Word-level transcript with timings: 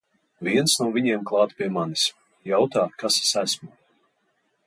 Viens 0.45 0.73
no 0.83 0.87
viņiem 0.95 1.27
klāt 1.31 1.53
pie 1.59 1.67
manis, 1.75 2.07
jautā 2.53 2.87
kas 3.05 3.21
es 3.27 3.35
esmu. 3.43 3.71